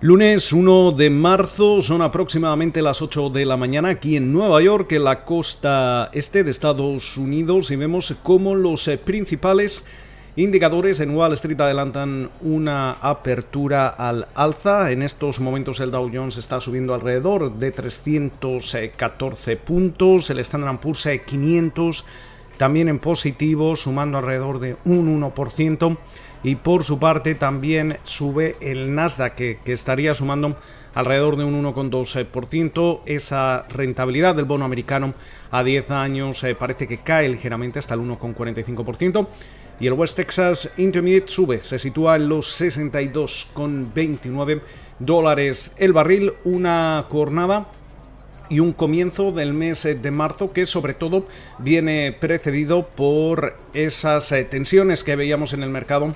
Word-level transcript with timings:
Lunes 0.00 0.52
1 0.52 0.92
de 0.92 1.10
marzo, 1.10 1.82
son 1.82 2.02
aproximadamente 2.02 2.82
las 2.82 3.02
8 3.02 3.30
de 3.30 3.44
la 3.44 3.56
mañana 3.56 3.88
aquí 3.88 4.14
en 4.14 4.32
Nueva 4.32 4.62
York, 4.62 4.92
en 4.92 5.02
la 5.02 5.24
costa 5.24 6.10
este 6.12 6.44
de 6.44 6.52
Estados 6.52 7.16
Unidos, 7.16 7.72
y 7.72 7.76
vemos 7.76 8.14
cómo 8.22 8.54
los 8.54 8.86
eh, 8.86 8.96
principales 8.96 9.84
indicadores 10.36 11.00
en 11.00 11.16
Wall 11.16 11.32
Street 11.32 11.60
adelantan 11.60 12.30
una 12.42 12.92
apertura 12.92 13.88
al 13.88 14.28
alza. 14.36 14.92
En 14.92 15.02
estos 15.02 15.40
momentos 15.40 15.80
el 15.80 15.90
Dow 15.90 16.08
Jones 16.14 16.36
está 16.36 16.60
subiendo 16.60 16.94
alrededor 16.94 17.54
de 17.54 17.72
314 17.72 19.56
puntos, 19.56 20.30
el 20.30 20.38
Standard 20.38 20.78
Poor's 20.78 21.08
500 21.26 22.04
también 22.56 22.88
en 22.88 23.00
positivo, 23.00 23.74
sumando 23.74 24.18
alrededor 24.18 24.60
de 24.60 24.76
un 24.84 25.20
1% 25.20 25.96
y 26.42 26.56
por 26.56 26.84
su 26.84 26.98
parte 26.98 27.34
también 27.34 27.96
sube 28.04 28.56
el 28.60 28.94
Nasdaq 28.94 29.34
que, 29.34 29.58
estaría 29.66 30.14
sumando 30.14 30.56
alrededor 30.94 31.36
de 31.36 31.44
un 31.44 31.64
1,2%. 31.64 33.00
Esa 33.06 33.64
rentabilidad 33.68 34.34
del 34.34 34.44
bono 34.44 34.64
americano 34.64 35.14
a 35.50 35.64
10 35.64 35.90
años 35.90 36.44
eh, 36.44 36.54
parece 36.54 36.86
que 36.86 36.98
cae 36.98 37.28
ligeramente 37.28 37.78
hasta 37.78 37.94
el 37.94 38.00
1,45%. 38.00 39.26
Y 39.80 39.86
el 39.86 39.92
West 39.92 40.16
Texas 40.16 40.72
Intermediate 40.76 41.28
sube, 41.28 41.60
se 41.62 41.78
sitúa 41.78 42.16
en 42.16 42.28
los 42.28 42.60
62,29 42.60 44.60
dólares 44.98 45.76
el 45.78 45.92
barril. 45.92 46.32
Una 46.44 47.06
jornada 47.08 47.68
y 48.48 48.60
un 48.60 48.72
comienzo 48.72 49.32
del 49.32 49.52
mes 49.52 49.84
eh, 49.84 49.94
de 49.94 50.10
marzo 50.10 50.52
que 50.52 50.66
sobre 50.66 50.94
todo 50.94 51.26
viene 51.58 52.16
precedido 52.18 52.88
por 52.88 53.56
esas 53.74 54.32
eh, 54.32 54.44
tensiones 54.44 55.04
que 55.04 55.16
veíamos 55.16 55.52
en 55.52 55.62
el 55.62 55.70
mercado 55.70 56.14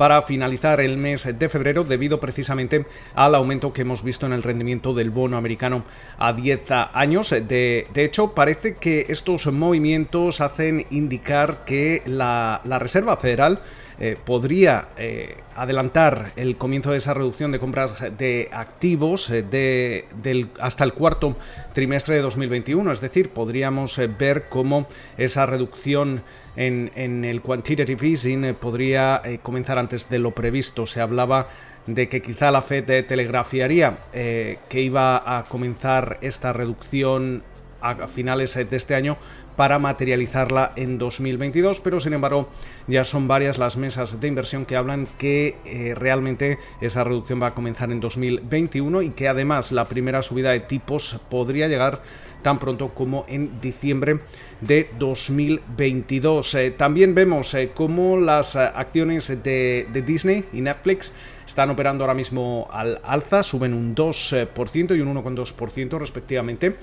para 0.00 0.22
finalizar 0.22 0.80
el 0.80 0.96
mes 0.96 1.28
de 1.38 1.48
febrero 1.50 1.84
debido 1.84 2.20
precisamente 2.20 2.86
al 3.14 3.34
aumento 3.34 3.74
que 3.74 3.82
hemos 3.82 4.02
visto 4.02 4.24
en 4.24 4.32
el 4.32 4.42
rendimiento 4.42 4.94
del 4.94 5.10
bono 5.10 5.36
americano 5.36 5.84
a 6.16 6.32
10 6.32 6.62
años. 6.94 7.28
De, 7.28 7.86
hecho, 7.96 8.32
parece 8.32 8.76
que 8.76 9.04
estos 9.10 9.52
movimientos 9.52 10.40
hacen 10.40 10.86
indicar 10.90 11.66
que 11.66 12.02
la, 12.06 12.62
la 12.64 12.78
Reserva 12.78 13.18
Federal 13.18 13.60
eh, 14.02 14.16
podría 14.24 14.88
eh, 14.96 15.36
adelantar 15.54 16.32
el 16.36 16.56
comienzo 16.56 16.92
de 16.92 16.96
esa 16.96 17.12
reducción 17.12 17.52
de 17.52 17.58
compras 17.58 18.02
de 18.16 18.48
activos 18.50 19.28
eh, 19.28 19.42
de, 19.42 20.06
del, 20.22 20.48
hasta 20.58 20.84
el 20.84 20.94
cuarto 20.94 21.36
trimestre 21.74 22.14
de 22.14 22.22
2021. 22.22 22.92
Es 22.92 23.02
decir, 23.02 23.28
podríamos 23.28 24.00
ver 24.18 24.48
cómo 24.48 24.88
esa 25.18 25.44
reducción 25.44 26.22
en, 26.56 26.90
en 26.94 27.26
el 27.26 27.42
quantitative 27.42 28.08
easing 28.08 28.54
podría 28.54 29.20
comenzar 29.42 29.76
antes 29.76 30.08
de 30.08 30.18
lo 30.18 30.30
previsto. 30.30 30.86
Se 30.86 31.02
hablaba 31.02 31.48
de 31.86 32.08
que 32.08 32.22
quizá 32.22 32.50
la 32.50 32.62
Fed 32.62 33.04
telegrafiaría 33.04 33.98
que 34.12 34.80
iba 34.80 35.38
a 35.38 35.44
comenzar 35.44 36.16
esta 36.22 36.54
reducción 36.54 37.42
a 37.82 38.08
finales 38.08 38.54
de 38.54 38.76
este 38.76 38.94
año 38.94 39.16
para 39.56 39.78
materializarla 39.78 40.72
en 40.76 40.98
2022, 40.98 41.80
pero 41.80 42.00
sin 42.00 42.12
embargo 42.12 42.48
ya 42.86 43.04
son 43.04 43.28
varias 43.28 43.58
las 43.58 43.76
mesas 43.76 44.20
de 44.20 44.28
inversión 44.28 44.66
que 44.66 44.76
hablan 44.76 45.06
que 45.18 45.56
eh, 45.64 45.94
realmente 45.94 46.58
esa 46.80 47.04
reducción 47.04 47.42
va 47.42 47.48
a 47.48 47.54
comenzar 47.54 47.90
en 47.92 48.00
2021 48.00 49.02
y 49.02 49.10
que 49.10 49.28
además 49.28 49.72
la 49.72 49.84
primera 49.84 50.22
subida 50.22 50.52
de 50.52 50.60
tipos 50.60 51.20
podría 51.28 51.68
llegar 51.68 52.02
tan 52.42 52.58
pronto 52.58 52.88
como 52.94 53.26
en 53.28 53.60
diciembre 53.60 54.20
de 54.60 54.88
2022. 54.98 56.54
Eh, 56.54 56.70
también 56.70 57.14
vemos 57.14 57.52
eh, 57.54 57.70
cómo 57.74 58.16
las 58.16 58.56
acciones 58.56 59.42
de, 59.42 59.86
Disney 60.06 60.46
y 60.52 60.62
Netflix 60.62 61.12
están 61.46 61.68
operando 61.68 62.04
ahora 62.04 62.14
mismo 62.14 62.68
al 62.72 63.00
alza, 63.04 63.42
suben 63.42 63.74
un 63.74 63.94
2% 63.94 64.96
y 64.96 65.00
un 65.00 65.14
1,2% 65.16 65.98
respectivamente, 65.98 66.76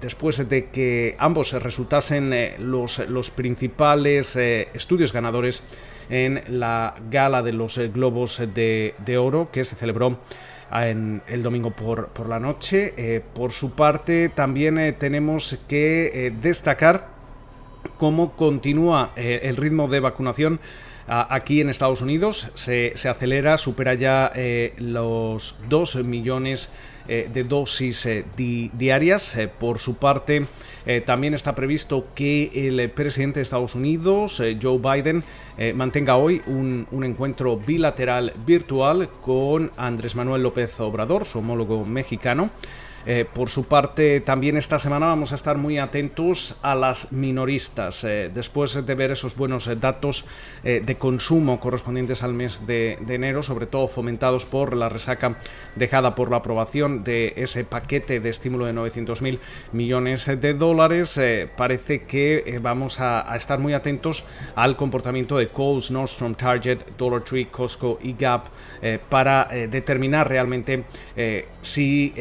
después 0.00 0.48
de 0.48 0.66
que 0.70 1.14
ambos 1.18 1.52
resultasen 1.76 2.32
eh, 2.32 2.56
los, 2.58 3.06
los 3.10 3.30
principales 3.30 4.34
eh, 4.34 4.68
estudios 4.72 5.12
ganadores 5.12 5.62
en 6.08 6.42
la 6.48 6.94
gala 7.10 7.42
de 7.42 7.52
los 7.52 7.76
Globos 7.92 8.40
de, 8.54 8.94
Oro 9.20 9.50
que 9.52 9.62
se 9.62 9.76
celebró 9.76 10.18
en 10.72 11.20
el 11.28 11.42
domingo 11.42 11.72
por, 11.72 12.08
por 12.08 12.30
la 12.30 12.40
noche. 12.40 13.22
por 13.34 13.52
su 13.52 13.72
parte, 13.72 14.30
también 14.30 14.96
tenemos 14.98 15.58
que 15.68 16.32
destacar 16.40 17.08
cómo 17.98 18.32
continúa 18.36 19.12
el 19.16 19.56
ritmo 19.56 19.86
de 19.88 20.00
vacunación 20.00 20.60
aquí 21.06 21.60
en 21.60 21.70
Estados 21.70 22.00
Unidos 22.00 22.50
se, 22.54 22.92
acelera, 23.08 23.58
supera 23.58 23.94
ya 23.94 24.32
eh, 24.34 24.74
los 24.78 25.56
2 25.68 26.04
millones 26.04 26.72
eh, 27.08 27.30
de 27.32 27.44
dosis 27.44 28.06
eh, 28.06 28.24
diarias. 28.36 29.36
por 29.58 29.78
su 29.78 29.96
parte, 29.96 30.46
también 31.04 31.34
está 31.34 31.54
previsto 31.54 32.08
que 32.14 32.50
el 32.54 32.90
presidente 32.90 33.40
de 33.40 33.42
Estados 33.42 33.74
Unidos, 33.74 34.40
Joe 34.62 34.78
Biden, 34.78 35.24
mantenga 35.74 36.16
hoy 36.16 36.40
un, 36.46 36.86
un, 36.92 37.02
encuentro 37.02 37.56
bilateral 37.56 38.32
virtual 38.46 39.08
con 39.20 39.72
Andrés 39.76 40.14
Manuel 40.14 40.44
López 40.44 40.78
Obrador, 40.78 41.24
su 41.24 41.40
homólogo 41.40 41.84
mexicano. 41.84 42.50
Eh, 43.08 43.24
por 43.32 43.48
su 43.48 43.66
parte, 43.66 44.20
también 44.20 44.56
esta 44.56 44.80
semana 44.80 45.06
vamos 45.06 45.30
a 45.30 45.36
estar 45.36 45.56
muy 45.56 45.78
atentos 45.78 46.56
a 46.62 46.74
las 46.74 47.12
minoristas. 47.12 48.02
Eh, 48.02 48.32
después 48.34 48.84
de 48.84 48.94
ver 48.96 49.12
esos 49.12 49.36
buenos 49.36 49.68
eh, 49.68 49.76
datos 49.76 50.24
de 50.66 50.96
consumo 50.98 51.60
correspondientes 51.60 52.24
al 52.24 52.34
mes 52.34 52.66
de, 52.66 52.98
enero, 53.08 53.44
sobre 53.44 53.66
todo 53.66 53.86
fomentados 53.86 54.44
por 54.44 54.74
la 54.74 54.88
resaca 54.88 55.38
dejada 55.76 56.16
por 56.16 56.28
la 56.28 56.38
aprobación 56.38 57.04
de 57.04 57.34
ese 57.36 57.64
paquete 57.64 58.18
de 58.18 58.30
estímulo 58.30 58.66
de 58.66 58.74
900.000 58.74 59.38
millones 59.70 60.26
de 60.26 60.54
dólares, 60.54 61.20
parece 61.56 62.02
que 62.02 62.58
vamos 62.60 62.98
a, 62.98 63.32
a, 63.32 63.36
estar 63.36 63.60
muy 63.60 63.74
atentos 63.74 64.24
al 64.56 64.74
comportamiento 64.74 65.38
de 65.38 65.50
Coles, 65.50 65.92
Nordstrom, 65.92 66.34
Target, 66.34 66.80
Dollar 66.98 67.22
Tree, 67.22 67.46
Costco 67.46 68.00
y 68.02 68.14
Gap 68.14 68.46
para 69.08 69.44
determinar 69.68 70.28
realmente 70.28 70.82
si 71.62 72.12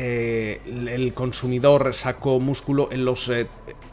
el 0.75 1.13
consumidor 1.13 1.93
sacó 1.93 2.39
músculo 2.39 2.89
en 2.91 3.05
los 3.05 3.29
eh, 3.29 3.47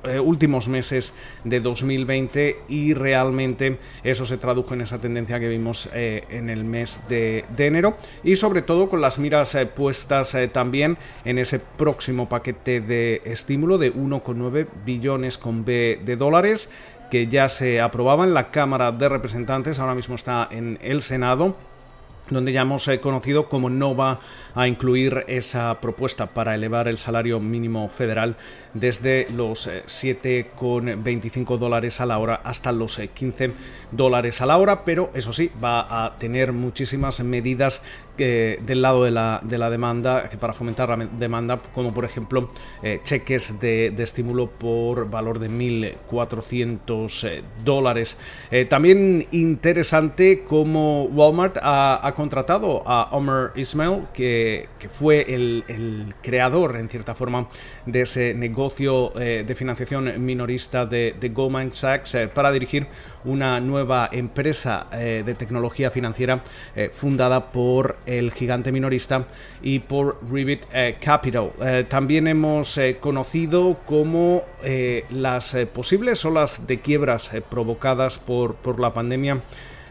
eh, 0.04 0.18
últimos 0.18 0.68
meses 0.68 1.14
de 1.44 1.60
2020 1.60 2.58
y 2.68 2.94
realmente 2.94 3.78
eso 4.02 4.26
se 4.26 4.36
tradujo 4.36 4.74
en 4.74 4.82
esa 4.82 5.00
tendencia 5.00 5.38
que 5.38 5.48
vimos 5.48 5.88
eh, 5.94 6.24
en 6.30 6.50
el 6.50 6.64
mes 6.64 7.00
de, 7.08 7.44
enero. 7.56 7.96
Y 8.24 8.36
sobre 8.36 8.62
todo 8.62 8.88
con 8.88 9.00
las 9.00 9.18
miras 9.18 9.56
puestas 9.76 10.36
también 10.52 10.98
en 11.24 11.38
ese 11.38 11.60
próximo 11.60 12.28
paquete 12.28 12.80
de 12.80 13.22
estímulo 13.24 13.78
de 13.78 13.94
1,9 13.94 14.66
billones 14.84 15.38
con 15.38 15.64
B 15.64 16.00
de 16.04 16.16
dólares 16.16 16.70
que 17.10 17.28
ya 17.28 17.48
se 17.50 17.80
aprobaba 17.80 18.24
en 18.24 18.32
la 18.32 18.50
Cámara 18.50 18.90
de 18.90 19.06
Representantes, 19.06 19.78
ahora 19.78 19.94
mismo 19.94 20.14
está 20.14 20.48
en 20.50 20.78
el 20.80 21.02
Senado 21.02 21.56
donde 22.30 22.52
ya 22.52 22.62
hemos 22.62 22.88
conocido 23.00 23.48
cómo 23.48 23.68
no 23.68 23.94
va 23.94 24.20
a 24.54 24.68
incluir 24.68 25.24
esa 25.28 25.80
propuesta 25.80 26.26
para 26.26 26.54
elevar 26.54 26.88
el 26.88 26.98
salario 26.98 27.40
mínimo 27.40 27.88
federal 27.88 28.36
desde 28.74 29.28
los 29.30 29.68
7,25 29.68 31.54
eh, 31.54 31.58
dólares 31.58 32.00
a 32.00 32.06
la 32.06 32.18
hora 32.18 32.40
hasta 32.44 32.72
los 32.72 32.98
15 32.98 33.44
eh, 33.44 33.52
dólares 33.90 34.40
a 34.40 34.46
la 34.46 34.58
hora, 34.58 34.84
pero 34.84 35.10
eso 35.14 35.32
sí, 35.32 35.50
va 35.62 36.04
a 36.04 36.18
tener 36.18 36.52
muchísimas 36.52 37.20
medidas 37.20 37.82
eh, 38.18 38.58
del 38.62 38.82
lado 38.82 39.04
de 39.04 39.10
la, 39.10 39.40
de 39.42 39.58
la 39.58 39.70
demanda 39.70 40.28
para 40.40 40.52
fomentar 40.52 40.88
la 40.88 40.96
demanda, 40.96 41.58
como 41.74 41.92
por 41.92 42.04
ejemplo 42.04 42.48
cheques 43.04 43.60
de, 43.60 43.94
estímulo 43.98 44.50
por 44.50 45.08
valor 45.08 45.38
de 45.38 45.48
1.400 45.48 47.42
dólares. 47.64 48.18
también 48.68 49.26
interesante 49.30 50.44
como 50.48 51.04
Walmart 51.04 51.58
ha, 51.62 52.06
ha 52.06 52.14
contratado 52.14 52.82
a 52.86 53.08
Omer 53.12 53.52
Ismail, 53.54 54.06
que 54.12 54.32
que, 54.78 54.88
fue 54.88 55.34
el, 55.34 56.14
creador, 56.22 56.76
en 56.76 56.88
cierta 56.88 57.14
forma, 57.14 57.48
de 57.86 58.02
ese 58.02 58.34
negocio 58.34 59.12
eh, 59.18 59.44
de 59.46 59.54
financiación 59.54 60.24
minorista 60.24 60.86
de, 60.86 61.14
Goldman 61.32 61.72
Sachs 61.72 62.14
eh, 62.14 62.28
para 62.28 62.52
dirigir 62.52 62.86
una 63.24 63.60
nueva 63.60 64.08
empresa 64.12 64.88
eh, 64.92 65.22
de 65.24 65.34
tecnología 65.34 65.90
financiera 65.90 66.42
fundada 66.92 67.52
por 67.52 67.96
el 68.06 68.32
gigante 68.32 68.72
minorista 68.72 69.26
y 69.62 69.80
por 69.80 70.20
Rivet 70.30 70.66
Capital. 71.00 71.52
también 71.88 72.26
hemos 72.28 72.78
conocido 73.00 73.78
cómo 73.86 74.44
las 75.10 75.56
posibles 75.72 76.24
olas 76.24 76.66
de 76.66 76.80
quiebras 76.80 77.30
provocadas 77.50 78.18
por, 78.18 78.56
por 78.56 78.80
la 78.80 78.92
pandemia 78.92 79.40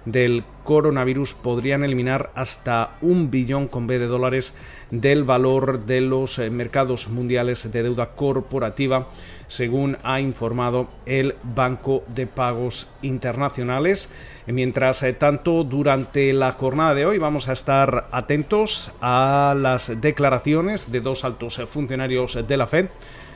del 0.06 0.44
coronavirus 0.64 1.36
podrían 1.36 1.84
eliminar 1.84 2.32
hasta 2.36 2.98
un 3.02 3.30
billón 3.30 3.68
con 3.68 3.88
B 3.88 4.00
de 4.00 4.08
dólares 4.08 4.54
del 4.90 5.24
valor 5.24 5.86
de 5.86 6.02
los 6.02 6.40
eh, 6.40 6.50
mercados 6.50 7.08
mundiales 7.08 7.72
de 7.72 7.84
deuda 7.84 8.12
corporativa 8.16 9.10
según 9.52 9.98
ha 10.04 10.22
informado 10.22 10.88
el 11.06 11.36
Banco 11.44 12.06
de 12.08 12.26
Pagos 12.26 12.90
Internacionales. 13.02 14.10
Mientras 14.48 15.06
tanto, 15.20 15.66
durante 15.66 16.32
la 16.32 16.54
jornada 16.54 16.96
de 16.96 17.06
hoy 17.06 17.18
vamos 17.18 17.50
a 17.50 17.54
estar 17.54 18.08
atentos 18.12 18.94
a 19.02 19.54
las 19.58 20.00
declaraciones 20.00 20.90
de 20.90 21.02
dos 21.02 21.26
altos 21.26 21.62
funcionarios 21.70 22.48
de 22.48 22.58
la 22.58 22.66
Fed. 22.66 22.88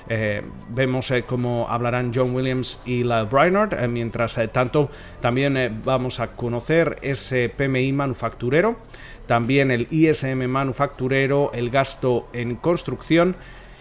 Eh, 0.08 0.42
vemos 0.70 1.10
eh, 1.12 1.24
cómo 1.24 1.68
hablarán 1.68 2.12
John 2.14 2.34
Williams 2.34 2.80
y 2.86 3.04
la 3.04 3.24
Brainerd. 3.24 3.74
Eh, 3.74 3.88
mientras 3.88 4.40
tanto, 4.54 4.90
también 5.20 5.82
vamos 5.84 6.20
a 6.20 6.36
conocer 6.36 6.98
ese 7.02 7.50
PMI 7.50 7.92
manufacturero, 7.92 8.78
también 9.26 9.72
el 9.72 9.88
ISM 9.90 10.48
manufacturero, 10.48 11.52
el 11.54 11.70
gasto 11.70 12.30
en 12.34 12.56
construcción. 12.56 13.36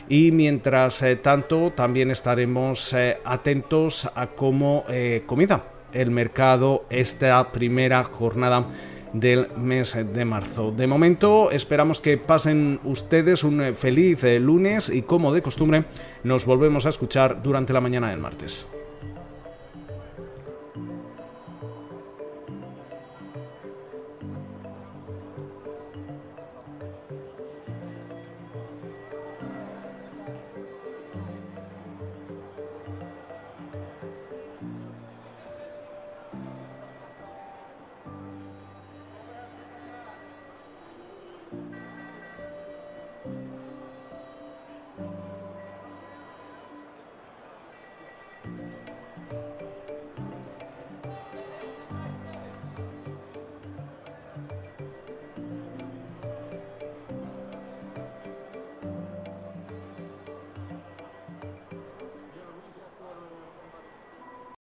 Y 0.09 0.33
mientras 0.33 1.05
tanto, 1.23 1.73
también 1.75 2.11
estaremos 2.11 2.95
atentos 3.25 4.11
a 4.15 4.29
cómo 4.29 4.85
comienza 5.27 5.65
el 5.93 6.11
mercado 6.11 6.85
esta 6.91 7.53
primera 7.53 8.05
jornada 8.05 8.67
del 9.12 9.49
mes 9.56 9.97
de 10.12 10.25
marzo. 10.25 10.73
De 10.73 10.87
momento 10.87 11.51
esperamos 11.53 12.01
que 12.01 12.19
pasen 12.19 12.81
ustedes 12.85 13.45
un 13.45 13.75
feliz 13.75 14.23
lunes 14.41 14.91
y 14.91 15.03
como 15.03 15.33
de 15.33 15.41
costumbre 15.41 15.85
nos 16.25 16.45
volvemos 16.45 16.85
a 16.85 16.89
escuchar 16.89 17.43
durante 17.43 17.73
la 17.73 17.81
mañana 17.81 18.11
del 18.11 18.19
martes. 18.19 18.67